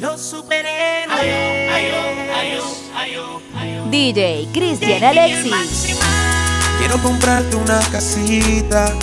Los 0.00 0.20
superhéroes. 0.20 1.10
DJ 3.90 4.48
Cristian 4.52 5.04
Alexis. 5.04 5.96
Quiero 6.78 6.96
comprarte 7.02 7.56
una 7.56 7.80
casita 7.92 8.94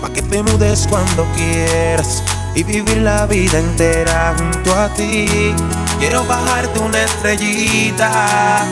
Pa' 0.00 0.12
que 0.12 0.22
te 0.22 0.42
mudes 0.42 0.86
cuando 0.88 1.26
quieras 1.34 2.22
y 2.54 2.62
vivir 2.62 2.98
la 2.98 3.26
vida 3.26 3.58
entera 3.58 4.34
junto 4.36 4.74
a 4.74 4.88
ti. 4.94 5.26
Quiero 5.98 6.24
bajarte 6.24 6.78
una 6.78 7.02
estrellita. 7.02 8.64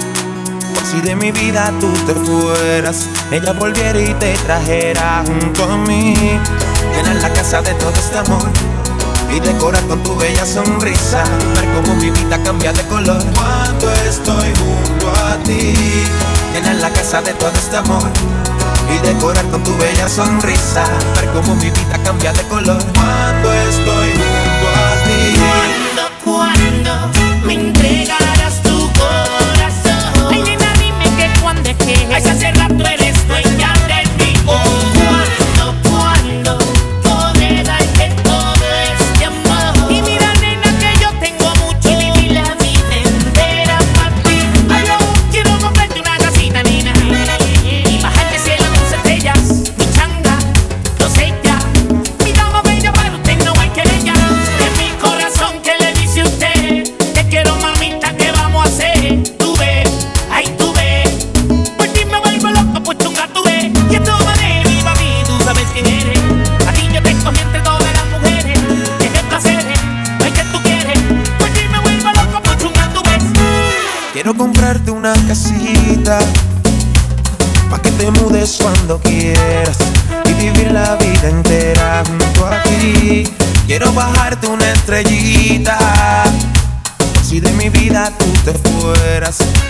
Por 0.75 0.85
si 0.85 1.01
de 1.01 1.17
mi 1.17 1.33
vida 1.33 1.73
tú 1.81 1.91
te 2.07 2.15
fueras, 2.15 3.09
ella 3.31 3.53
volviera 3.53 3.99
y 4.01 4.13
te 4.15 4.35
trajera 4.35 5.25
junto 5.27 5.65
a 5.65 5.77
mí. 5.79 6.39
Llenar 6.95 7.17
la 7.17 7.33
casa 7.33 7.61
de 7.63 7.75
todo 7.75 7.93
este 7.93 8.19
amor 8.19 8.51
y 9.35 9.41
decorar 9.41 9.83
con 9.87 10.03
tu 10.03 10.17
bella 10.17 10.47
sonrisa. 10.47 11.25
Ver 11.55 11.67
cómo 11.75 11.95
mi 11.97 12.11
vida 12.11 12.41
cambia 12.43 12.73
de 12.73 12.83
color 12.87 13.23
cuando 13.35 13.93
estoy 14.09 14.53
junto 14.55 15.11
a 15.11 15.37
ti. 15.45 15.75
Llenar 16.53 16.77
la 16.77 16.91
casa 16.91 17.21
de 17.23 17.33
todo 17.35 17.51
este 17.53 17.77
amor 17.77 18.09
y 18.95 19.07
decorar 19.07 19.45
con 19.47 19.63
tu 19.65 19.77
bella 19.79 20.09
sonrisa. 20.09 20.85
Ver 21.17 21.29
cómo 21.33 21.55
mi 21.57 21.71
vida 21.71 21.99
cambia 22.05 22.33
de 22.33 22.43
color 22.45 22.79
cuando 22.95 23.53
estoy 23.53 24.11
junto 24.13 24.67
a 24.71 25.05
ti. 25.05 25.37
Cuando, 26.25 27.13
cuando 27.13 27.45
me 27.45 27.55
entregarás 27.55 28.63
tu 28.63 28.91
corazón. 28.93 30.31
Ay, 30.31 30.43
nena, 30.43 30.73
dime 30.79 31.05
que 31.17 31.41
cuando 31.41 31.71
es 31.71 31.77
que. 31.77 32.54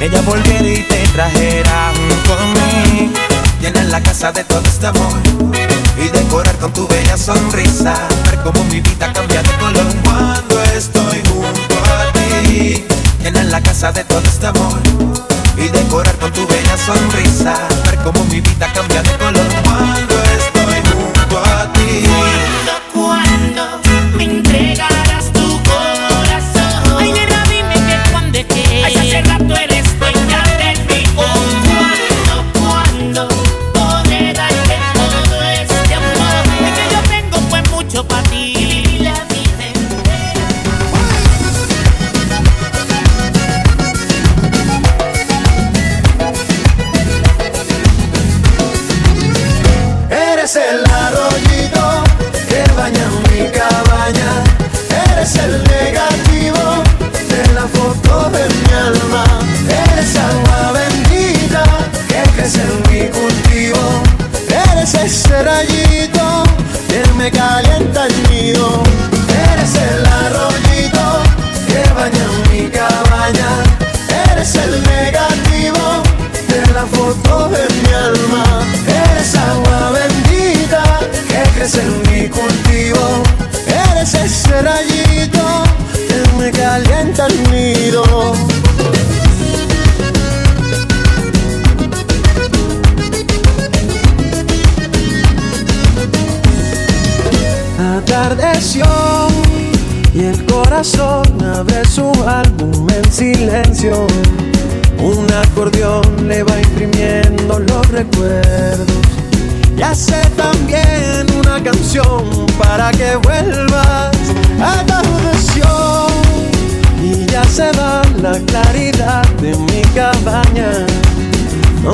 Ella 0.05 0.21
volviera 0.21 0.69
y 0.69 0.83
te 0.83 0.99
trajera 1.15 1.91
junto 1.97 2.35
a 2.35 2.45
mí. 2.49 3.11
Llenar 3.59 3.87
la 3.87 4.03
casa 4.03 4.31
de 4.33 4.45
todo 4.45 4.61
este 4.67 4.87
amor 4.87 5.19
Y 5.97 6.09
decorar 6.09 6.55
con 6.59 6.71
tu 6.75 6.87
bella 6.87 7.17
sonrisa. 7.17 7.95
Ver 8.27 8.39
cómo 8.43 8.63
mi 8.65 8.83
vida 8.83 9.11
cambia 9.15 9.43
de 9.43 9.51
color 9.53 9.87
Cuando 10.05 10.63
estoy 10.77 11.23
junto 11.27 11.77
a 11.87 12.13
ti. 12.13 12.85
Llenar 13.23 13.47
la 13.47 13.63
casa 13.63 13.93
de 13.93 14.05
todo 14.05 14.21
este 14.21 14.47
amor 14.47 14.79
y 15.57 15.69
decorar 15.69 16.15
con 16.19 16.31
tu 16.33 16.47
bella 16.49 16.77
sonrisa. 16.77 17.55
Ver 17.87 17.97
cómo 18.05 18.23
mi 18.27 18.43
vida 18.43 18.71
cambia 18.75 19.03
de 19.03 19.17
color 19.17 19.47
cuando 19.63 20.14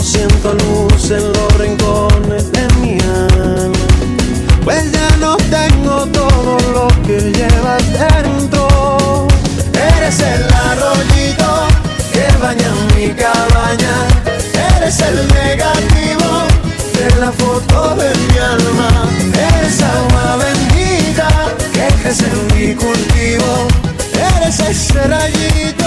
Siento 0.02 0.54
luz 0.54 1.10
en 1.10 1.32
los 1.32 1.58
rincones 1.58 2.50
de 2.52 2.66
mi 2.80 2.98
alma. 3.00 3.78
Pues 4.64 4.90
ya 4.92 5.16
no 5.18 5.36
tengo 5.36 6.06
todo 6.06 6.58
lo 6.72 6.88
que 7.06 7.20
llevas 7.30 7.82
dentro. 7.92 9.28
Eres 9.74 10.20
el 10.20 10.44
arroyito 10.52 11.68
que 12.12 12.26
baña 12.42 12.70
mi 12.96 13.10
cabaña. 13.10 13.94
Eres 14.76 15.00
el 15.00 15.28
negativo 15.28 16.46
de 16.94 17.20
la 17.20 17.30
foto 17.32 17.94
de 17.96 18.10
mi 18.16 18.38
alma. 18.38 18.88
Eres 19.34 19.82
agua 19.82 20.36
bendita 20.36 21.28
que 21.72 22.02
crece 22.02 22.24
en 22.24 22.46
mi 22.56 22.74
cultivo. 22.74 23.68
Eres 24.14 24.60
ese 24.60 25.06
rayito 25.06 25.79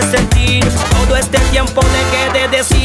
sentir. 0.00 0.64
Todo 0.90 1.16
este 1.16 1.38
tiempo 1.50 1.82
de 2.32 2.48
decirte. 2.56 2.81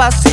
passei 0.00 0.29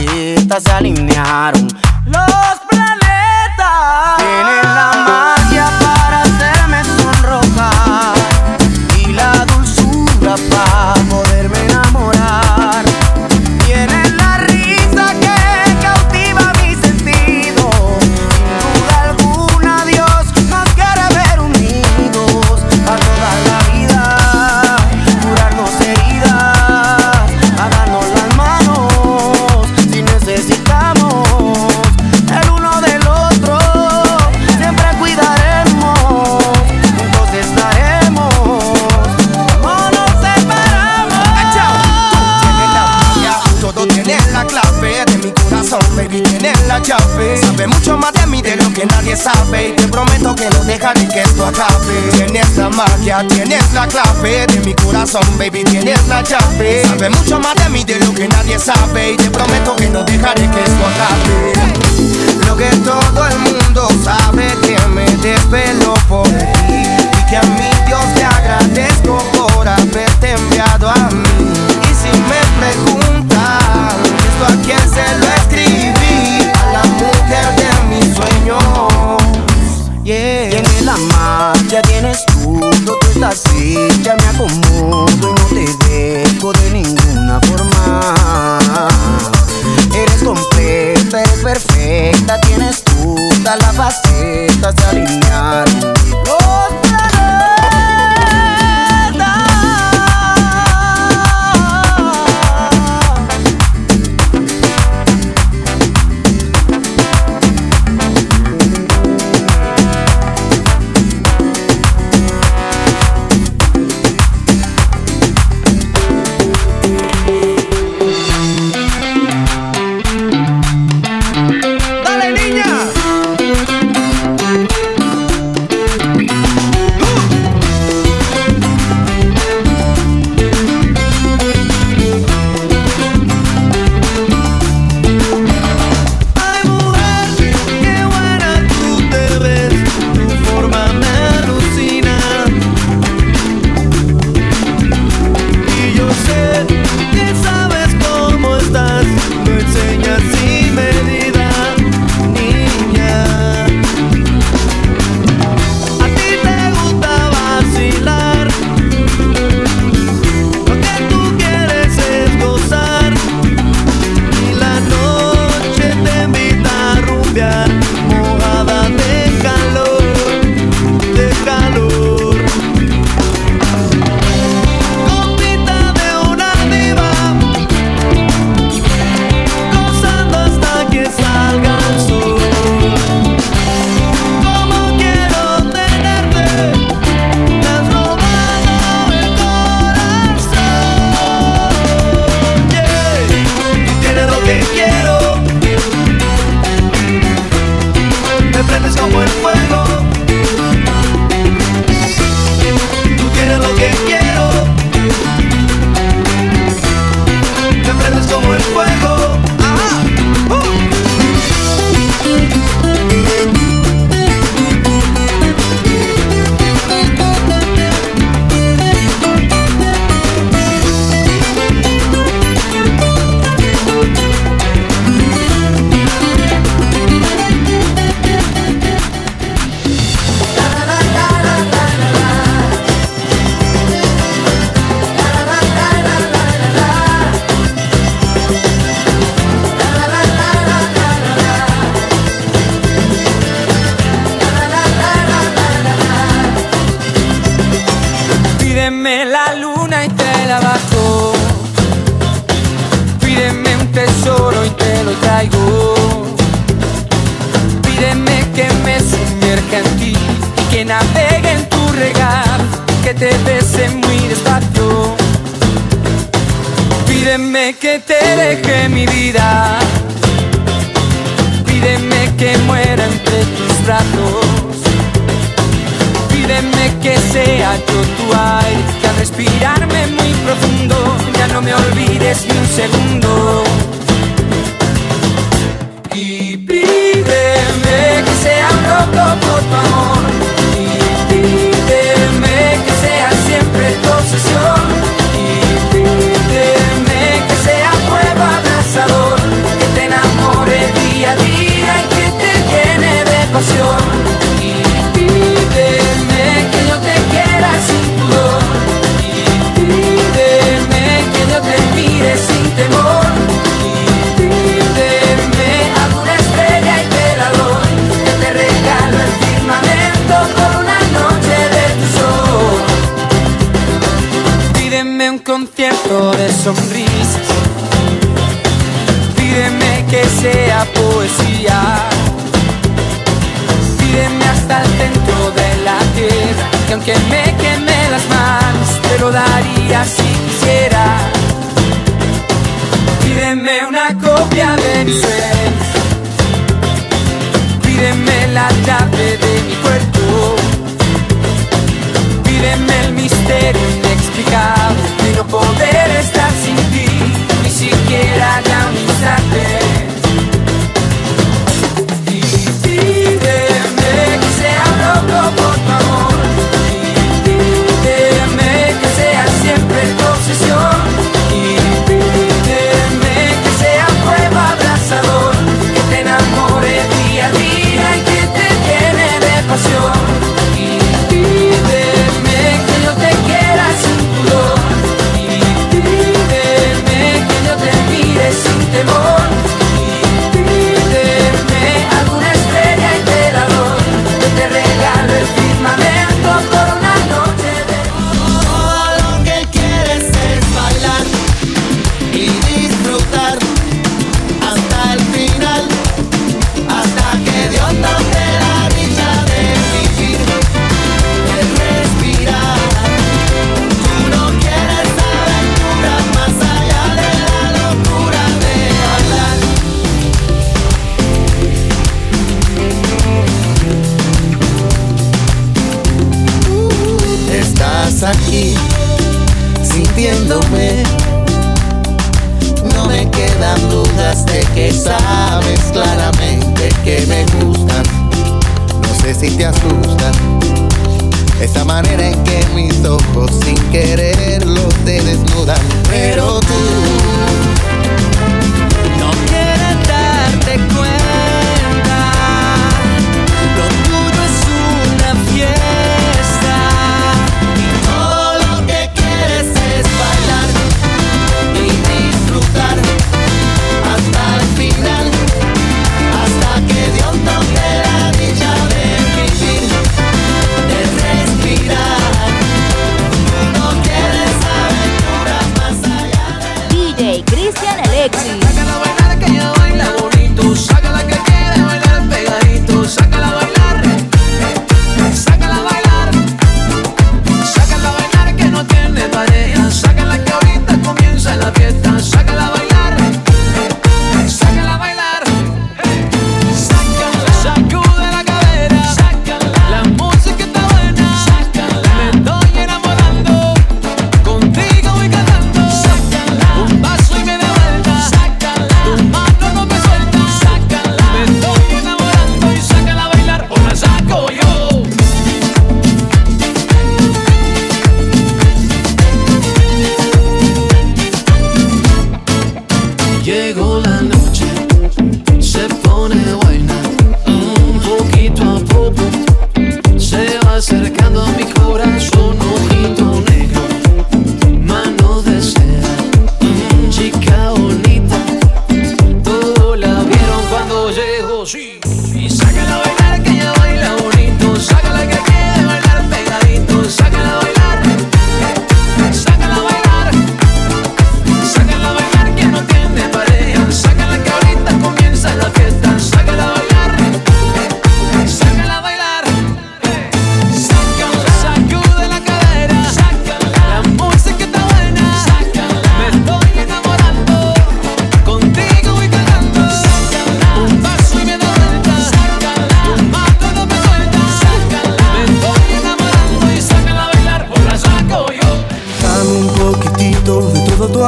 llegó 523.48 523.97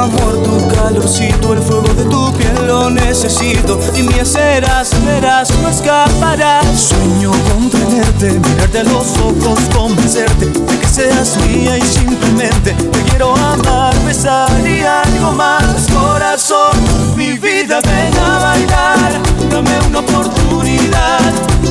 amor, 0.00 0.42
tu 0.42 0.68
calorcito, 0.68 1.52
el 1.52 1.60
fuego 1.60 1.88
de 1.94 2.04
tu 2.04 2.32
piel 2.32 2.66
lo 2.66 2.90
necesito. 2.90 3.78
Y 3.94 4.02
mi 4.02 4.14
serás, 4.24 4.90
verás, 5.04 5.50
no 5.62 5.68
escaparás. 5.68 6.64
Sueño 6.80 7.30
con 7.30 7.68
tenerte, 7.68 8.40
mirarte 8.48 8.78
a 8.78 8.84
los 8.84 9.06
ojos, 9.18 9.58
convencerte 9.74 10.46
de 10.46 10.78
que 10.78 10.86
seas 10.86 11.36
mía 11.46 11.76
y 11.76 11.82
simplemente 11.82 12.72
te 12.72 13.02
quiero 13.10 13.34
amar, 13.36 13.94
besar 14.04 14.50
y 14.66 14.82
algo 14.82 15.32
más. 15.32 15.86
Corazón, 15.92 16.76
mi 17.16 17.32
vida, 17.38 17.80
ven 17.80 18.16
a 18.24 18.38
bailar, 18.38 19.12
dame 19.50 19.78
una 19.88 19.98
oportunidad, 19.98 21.20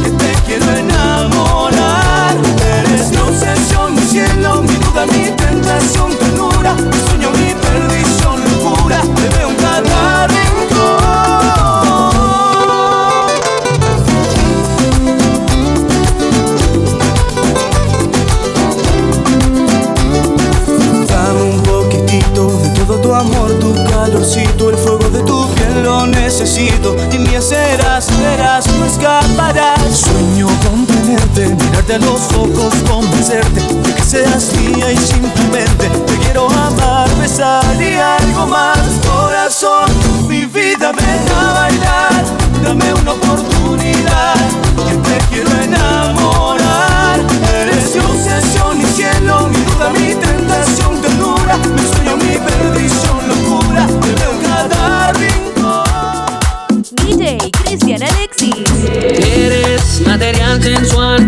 que 0.04 0.10
te 0.12 0.34
quiero 0.46 0.70
enamorar. 0.78 2.36
Eres 2.80 3.10
mi 3.10 3.18
obsesión, 3.18 3.96
mi 3.96 4.02
cielo, 4.02 4.62
mi 4.62 4.76
duda, 4.76 5.06
mi 5.08 5.32
tentación, 5.36 6.16
ternura. 6.18 6.76
Sueño 29.50 30.48
con 30.64 30.86
tenerte, 30.86 31.56
mirarte 31.56 31.96
a 31.96 31.98
los 31.98 32.22
ojos, 32.34 32.72
convencerte 32.88 33.62
de 33.62 33.96
que 33.96 34.04
seas 34.04 34.54
mía 34.54 34.92
y 34.92 34.98
simplemente 34.98 35.90
te 35.90 36.18
quiero 36.20 36.48
amar, 36.52 37.10
besar 37.20 37.64
y 37.82 37.96
algo 37.96 38.46
más. 38.46 38.78
Corazón, 39.08 39.90
mi 40.28 40.46
vida, 40.46 40.92
ven 40.92 41.28
a 41.36 41.54
bailar, 41.54 42.24
dame 42.64 42.94
una 42.94 43.14
oportunidad. 43.14 44.69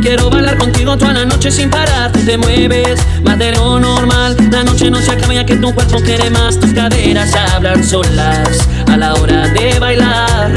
Quiero 0.01 0.29
bailar 0.29 0.57
contigo 0.57 0.97
toda 0.97 1.13
la 1.13 1.25
noche 1.25 1.51
sin 1.51 1.69
parar. 1.69 2.11
Tú 2.11 2.19
te 2.25 2.37
mueves 2.37 2.99
más 3.23 3.37
de 3.37 3.51
lo 3.51 3.79
normal. 3.79 4.35
La 4.51 4.63
noche 4.63 4.89
no 4.89 4.99
se 5.01 5.11
acaba 5.11 5.33
ya 5.33 5.45
que 5.45 5.55
tu 5.55 5.73
cuerpo 5.73 5.97
quiere 6.01 6.29
más. 6.29 6.59
Tus 6.59 6.73
caderas 6.73 7.33
hablan 7.53 7.83
solas 7.83 8.67
a 8.87 8.97
la 8.97 9.13
hora 9.15 9.47
de 9.49 9.79
bailar. 9.79 10.51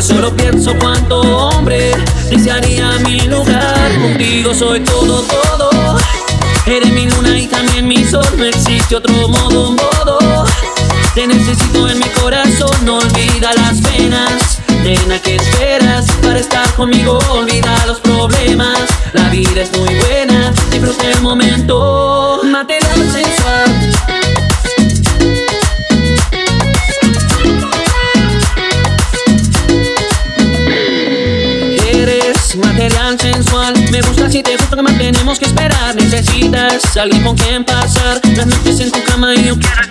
Solo 0.00 0.34
pienso 0.34 0.74
cuánto 0.78 1.20
hombre 1.20 1.92
desearía 2.30 2.90
mi 3.04 3.20
lugar. 3.22 4.00
Contigo 4.00 4.54
soy 4.54 4.80
todo, 4.80 5.22
todo. 5.22 5.98
Eres 6.66 6.92
mi 6.92 7.06
luna 7.06 7.38
y 7.38 7.46
también 7.46 7.86
mi 7.86 8.04
sol. 8.04 8.26
No 8.36 8.44
existe 8.44 8.96
otro 8.96 9.28
modo, 9.28 9.72
modo. 9.72 10.46
Te 11.14 11.26
necesito 11.26 11.88
en 11.88 11.98
mi 11.98 12.08
corazón, 12.10 12.84
no 12.84 12.98
olvida 12.98 13.52
las 13.54 13.80
penas. 13.80 14.58
Nena, 14.82 15.18
¿qué 15.18 15.36
esperas 15.36 16.06
para 16.22 16.38
estar 16.38 16.72
conmigo? 16.74 17.18
Olvida 17.30 17.74
los 17.86 17.98
problemas. 17.98 18.09
Vida 19.30 19.62
es 19.62 19.70
muy 19.78 19.94
buena, 19.94 20.52
disfruta 20.70 21.08
el 21.08 21.22
momento. 21.22 22.40
Material 22.44 23.10
sensual. 23.12 23.94
Eres 31.92 32.56
material 32.56 33.20
sensual. 33.20 33.74
Me 33.92 34.02
gusta 34.02 34.30
si 34.30 34.42
te 34.42 34.56
gusta 34.56 34.76
que 34.76 34.82
más 34.82 34.98
tenemos 34.98 35.38
que 35.38 35.44
esperar. 35.44 35.94
Necesitas 35.94 36.96
alguien 36.96 37.22
con 37.22 37.36
quien 37.36 37.64
pasar 37.64 38.20
las 38.36 38.46
noches 38.46 38.80
en 38.80 38.90
tu 38.90 39.02
cama 39.04 39.34
y 39.34 39.44
yo 39.44 39.56
quiero. 39.56 39.89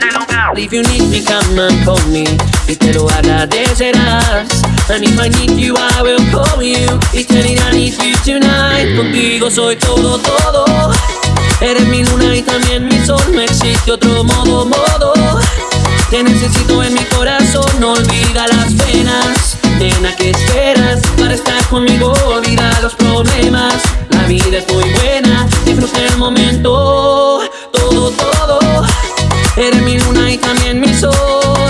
If 0.56 0.74
you 0.74 0.84
need 0.84 1.10
me, 1.10 1.24
come 1.24 1.60
and 1.60 1.86
call 1.86 2.02
me. 2.08 2.26
Y 2.68 2.76
te 2.76 2.94
lo 2.94 3.10
agradecerás. 3.10 4.48
And 4.90 5.04
if 5.04 5.20
I 5.20 5.30
need 5.30 5.58
you, 5.60 5.76
I 5.78 6.02
will 6.02 6.20
call 6.32 6.62
you. 6.62 7.00
Y 7.14 7.24
te 7.24 7.44
diré 7.44 7.62
I 7.62 7.72
need 7.72 7.94
you 8.02 8.16
tonight. 8.24 8.96
Contigo 8.98 9.50
soy 9.50 9.76
todo, 9.76 10.18
todo. 10.18 10.66
Eres 11.62 11.88
mi 11.88 12.04
luna 12.04 12.36
y 12.36 12.42
también 12.42 12.88
mi 12.88 13.06
sol. 13.06 13.22
No 13.32 13.42
existe 13.42 13.92
otro 13.92 14.24
modo, 14.24 14.66
modo. 14.66 15.14
Te 16.10 16.24
necesito 16.24 16.84
en 16.84 16.94
mi 16.94 17.04
corazón, 17.06 17.70
no 17.80 17.94
olvida 17.94 18.48
las 18.48 18.74
penas. 18.74 19.58
Nena, 19.78 20.16
¿qué 20.16 20.32
esperas 20.32 21.02
para 21.18 21.36
estar 21.36 21.64
conmigo? 21.66 22.14
Olvida 22.26 22.80
los 22.82 22.96
problemas. 22.96 23.76
La 24.10 24.24
vida 24.24 24.58
es 24.58 24.74
muy 24.74 24.90
buena, 24.90 25.48
disfruta 25.66 26.00
el 26.08 26.18
momento. 26.18 27.42
Todo, 27.72 28.12
todo. 28.12 28.59
Eres 29.60 29.82
mi 29.82 30.00
luna 30.00 30.32
y 30.32 30.38
también 30.38 30.80
mi 30.80 30.94
sol. 30.94 31.70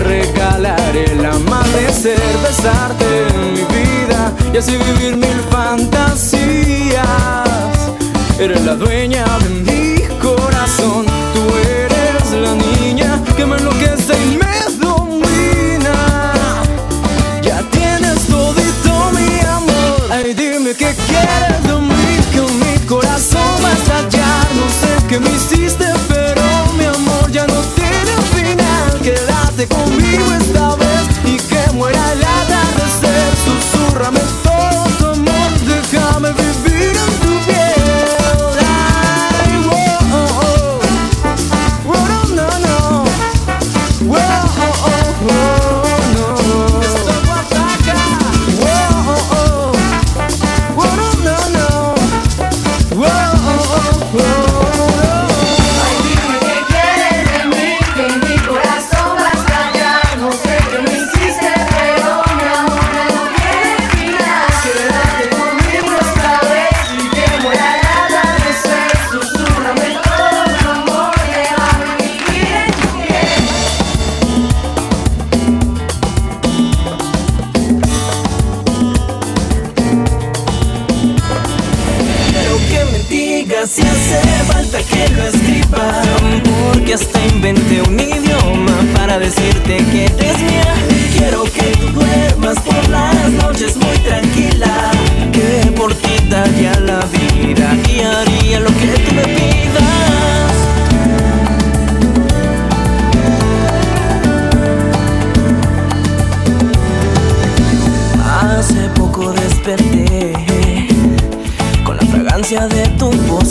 Regalaré 0.00 1.04
el 1.04 1.24
amanecer, 1.24 2.20
besarte 2.42 3.04
en 3.28 3.52
mi 3.52 3.64
vida 3.76 4.32
y 4.52 4.56
así 4.56 4.76
vivir 4.76 5.16
mil 5.16 5.40
fantasías. 5.50 7.00
Eres 8.38 8.64
la 8.64 8.74
dueña 8.74 9.24
de 9.38 9.48
mi 9.48 10.00
corazón, 10.18 11.06
tú 11.34 11.42
eres 11.68 12.32
la 12.32 12.54
niña 12.54 13.22
que 13.36 13.44
me 13.44 13.56
enloquece 13.56 14.14
y 14.32 14.38
me 14.38 14.56
domina. 14.78 16.32
Ya 17.42 17.62
tienes 17.70 18.26
todito 18.26 19.10
mi 19.12 19.40
amor. 19.46 20.10
Ay, 20.10 20.34
dime 20.34 20.74
qué 20.74 20.94
quieres 21.06 21.60
mí, 21.80 22.18
que 22.32 22.40
mi 22.40 22.86
corazón 22.86 23.50
va 23.62 23.68
a 23.68 23.72
estallar. 23.72 24.46
No 24.54 24.66
sé 24.80 25.06
qué 25.08 25.18
me 25.20 25.30
promesa 34.00 34.49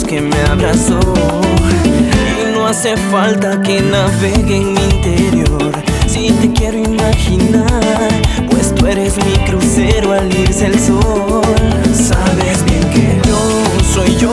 que 0.06 0.20
me 0.20 0.36
abrazó. 0.42 1.00
Y 2.40 2.52
no 2.52 2.66
hace 2.66 2.96
falta 2.96 3.60
que 3.62 3.80
navegue 3.80 4.56
en 4.56 4.72
mi 4.74 4.80
interior. 4.80 5.72
Si 6.06 6.30
te 6.32 6.52
quiero 6.52 6.78
imaginar, 6.78 8.08
pues 8.50 8.74
tú 8.74 8.86
eres 8.86 9.16
mi 9.16 9.32
crucero 9.46 10.12
al 10.12 10.32
irse 10.32 10.66
el 10.66 10.78
sol. 10.78 11.42
Sabes 11.92 12.64
bien 12.64 12.90
que 12.90 13.20
yo 13.26 13.38
soy 13.94 14.16
yo, 14.16 14.32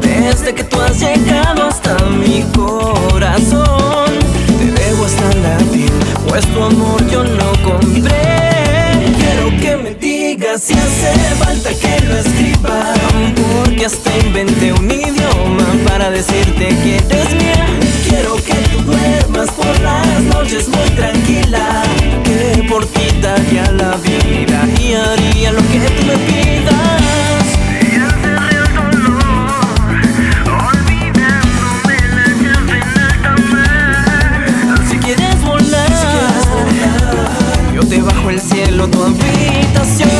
desde 0.00 0.54
que 0.54 0.64
tú 0.64 0.80
has 0.80 0.98
llegado 0.98 1.66
hasta 1.66 1.96
mi 2.06 2.42
corazón. 2.54 4.10
Te 4.58 4.82
debo 4.82 5.04
hasta 5.04 5.32
latir, 5.38 5.92
pues 6.28 6.44
tu 6.46 6.62
amor 6.62 7.06
yo 7.08 7.22
lo 7.22 7.52
compré 7.62 8.45
si 10.58 10.72
hace 10.72 11.12
falta 11.38 11.70
que 11.70 12.06
lo 12.06 12.16
escriba. 12.16 12.94
Porque 13.36 13.86
hasta 13.86 14.16
inventé 14.18 14.72
un 14.72 14.90
idioma 14.90 15.66
para 15.86 16.10
decirte 16.10 16.68
que 16.68 16.96
eres 16.96 17.34
mía. 17.34 17.66
Quiero 18.08 18.36
que 18.36 18.54
tú 18.70 18.82
duermas 18.82 19.50
por 19.50 19.80
las 19.80 20.22
noches 20.22 20.68
muy 20.68 20.88
tranquila. 20.90 21.82
Que 22.24 22.66
por 22.68 22.86
ti 22.86 23.20
daría 23.20 23.70
la 23.72 23.96
vida 23.96 24.68
y 24.80 24.94
haría 24.94 25.52
lo 25.52 25.60
que 25.68 25.80
tú 25.80 26.04
me 26.06 26.16
pidas. 26.16 27.05
debajo 37.96 38.30
el 38.30 38.40
cielo 38.40 38.88
tu 38.88 39.02
habitación. 39.02 40.10